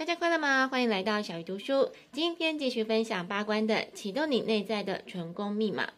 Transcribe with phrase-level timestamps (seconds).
[0.00, 0.66] 大家快乐吗？
[0.66, 1.90] 欢迎来到小鱼读书。
[2.10, 5.90] 今天继续分享八关的启动你内在的成功密码。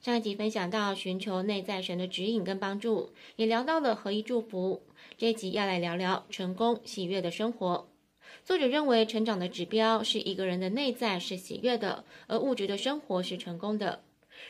[0.00, 4.84] 上一集分享到寻求内在神的指引跟帮助，也聊到了合一祝福。
[5.16, 7.88] 这一集要来聊聊成功喜悦的生活。
[8.44, 14.04] 作者认为，成长的指标是一个人的内在是喜悦的，而物质的生活是成功的。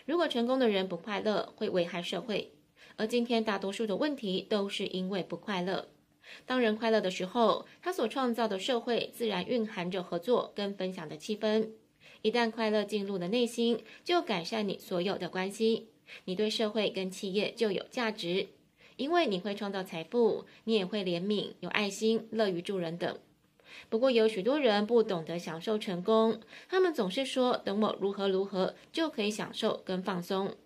[0.04, 2.52] 如果成功的人不快乐，会危害社会。
[2.96, 5.88] 而今天大多数的问题都是因为不快乐。
[6.46, 11.70] 当人快乐的时候，他所创造的社会自然蕴含着合作跟分享的气氛。
[12.22, 15.88] 一旦快乐进入了内心，就改善你所有的关系，
[16.24, 18.48] 你对社会跟企业就有价值，
[18.96, 23.16] 因为你会创造财富，你也会怜悯、有爱心、乐于助人等。
[23.88, 30.56] 不过有许多人不懂得享受成功，他们总是说等我如何如何就可以享受跟放松。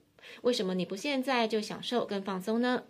[0.43, 2.85] 为什么你不现在就享受跟放松呢？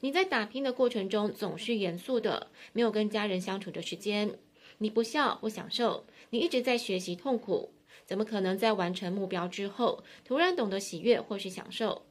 [0.00, 4.38] 你在打拼的过程中总是严肃的，没有跟家人相处的时间。
[4.78, 7.72] 你不笑不享受，你一直在学习痛苦，
[8.06, 12.02] 怎么可能在完成目标之后突然懂得喜悦或是享受？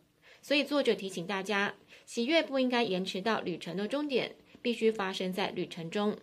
[0.41, 6.17] 所以作者提醒大家，喜悦不应该延迟到旅程的终点，必须发生在旅程中，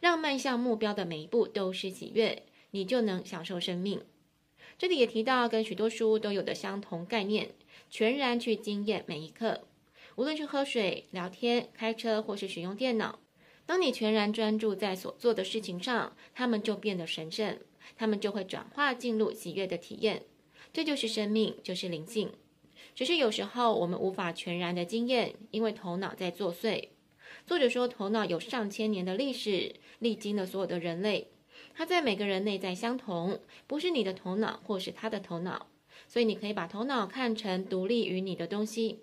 [0.00, 2.42] 让迈向目标的每一步都是喜悦，
[2.72, 4.02] 你就能享受生命。
[4.76, 7.50] 这里也提到跟许多书都有的相同概念，
[7.88, 9.62] 全然去经验每一刻。
[10.16, 13.18] 无论是喝水、聊天、开车，或是使用电脑，
[13.66, 17.58] 当你全然专注在所做的事情上，他们就变得神圣，
[17.96, 20.22] 他们就会转化进入喜悦的体验。
[20.72, 22.30] 这就是生命，就是灵性。
[22.94, 26.90] 只是有时候我们无法全然的经验，因为头脑在作祟。
[27.44, 31.28] 作者说，头脑有上千年的历史，历经了所有的人类，
[31.74, 35.66] 它在每个人内在相同，不是你的头脑或是他的头脑，
[36.06, 39.00] 所以你可以把头脑看成独立于你的东西。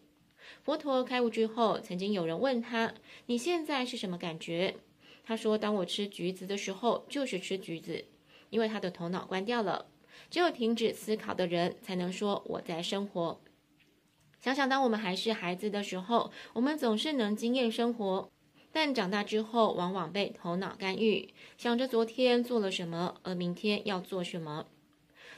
[0.64, 2.94] 佛陀开悟之后，曾经有人问他
[3.28, 4.76] ：“你现在是什么感觉？”
[5.24, 8.06] 他说：“当我吃橘子的时候，就是吃橘子，
[8.50, 9.88] 因为他的头脑关掉了。
[10.30, 13.40] 只有停止思考的人，才能说我在生活。”
[14.42, 18.30] 想想，当我们还是孩子的时候，我们总是能经验生活，
[18.72, 24.66] 但长大之后，往往被头脑干预，想着昨天做了什么，而明天要做什么。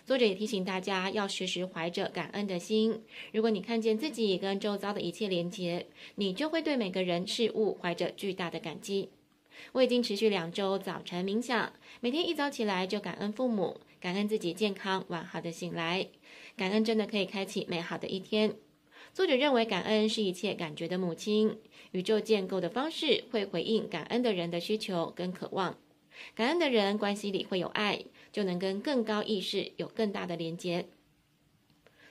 [0.06, 3.04] 作者也提醒大家，要时时怀着感恩的心。
[3.32, 9.10] 如果你看见自己跟周遭的一切连结，你就会对每个人事物怀着巨大的感激。
[9.72, 11.72] 我已经持续两周早晨冥想，
[12.02, 16.08] 每天一早起来就感恩父母，感恩自己健康完好的醒来。
[16.58, 18.56] 感恩真的可以开启美好的一天。
[19.14, 21.58] 作者认为，感恩是一切感觉的母亲。
[21.92, 25.78] 宇宙建构的方式会回应感恩的人的需求跟渴望。
[26.36, 30.88] 感恩的人关系里会有爱，就能跟更高意识有更大的连接。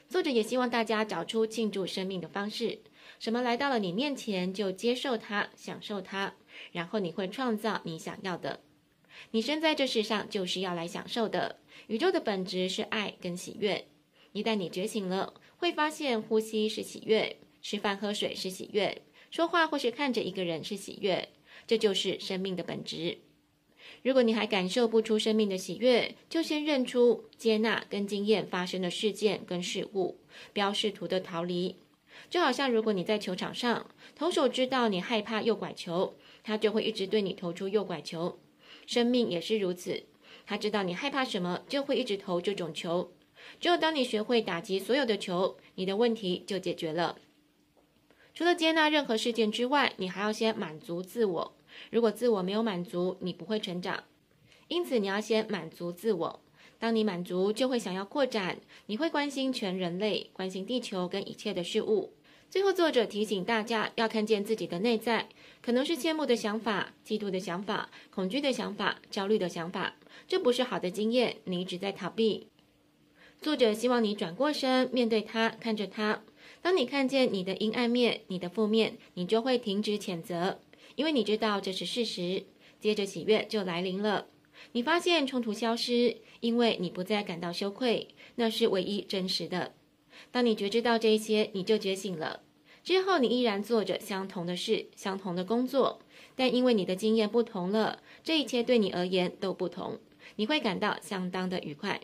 [0.08, 2.80] 作者也希望大家找出庆祝生命的方式：
[3.18, 6.34] 什么来到了你面前，就接受它，享受它，
[6.72, 8.60] 然后你会创造你想要的。
[9.30, 11.60] 你生在这世上就是要来享受的。
[11.86, 13.86] 宇宙的本质是爱跟喜悦。
[14.32, 21.28] 一旦你觉醒了，会发现呼吸是喜悦，吃饭喝水是喜悦，说话或是看着一个人是喜悦。
[21.66, 23.18] 这就是生命的本质。
[24.02, 30.18] 如果你还感受不出生命的喜悦，就先认出、接纳跟经验发生的事件跟事物，
[30.52, 31.76] 不要试图的逃离。
[32.28, 38.38] 就好像如果你在球场上，投手知道你害怕右拐球，他就会一直对你投出右拐球。
[38.86, 40.04] 生命也是如此，
[40.46, 43.12] 他知道你害怕什么，就会一直投这种球。
[43.60, 47.18] 只有当你学会打击所有的球，你的问题就解决了。
[48.34, 51.54] 除了接纳任何事件之外，你还要先满足自我。
[51.90, 54.04] 如果自我没有满足，你不会成长。
[54.68, 56.40] 因此，你要先满足自我。
[56.78, 58.58] 当你满足，就会想要扩展。
[58.86, 62.12] 你会关心全人类，关心地球跟一切的事物。
[62.50, 65.28] 最后，作者提醒大家要看见自己的内在，
[65.62, 69.94] 可能是羡慕的想法、嫉妒的想法、恐惧的想法、焦虑的想法。
[70.26, 72.48] 这不是好的经验，你一直在逃避。
[73.40, 76.22] 作者希望你转过身，面对它，看着它。
[76.60, 80.60] 当你看见你的阴暗面、你的负面，你就会停止谴责。
[80.94, 82.44] 因为你知道这是事实，
[82.80, 84.26] 接着喜悦就来临了。
[84.72, 89.72] 你发现冲突消失，因为你不再感到羞愧，那是唯一真实的。
[90.30, 92.42] 当你觉知到这些，你就觉醒了。
[92.84, 96.00] 之后你依然做着相同的事，相同的工作，
[96.34, 99.98] 但因为你的经验不同了，这一切对你而言都不同。
[100.36, 102.00] 你会感到相当的愉快。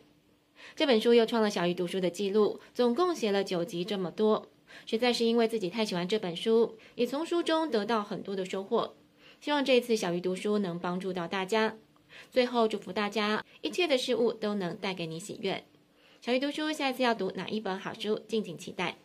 [0.76, 4.49] 这本书又创了小鱼读书的记录，总共写了九集，这么多。
[4.87, 8.94] 实在是因为自己太喜欢这本书，也从书中得到很多的收获。
[9.41, 11.76] 希望这一次小鱼读书能帮助到大家。
[12.31, 15.65] 最后祝福大家，一切的事物都能带给你喜悦。
[16.20, 18.99] 小鱼读书下一次要读哪一本好书，敬请期待。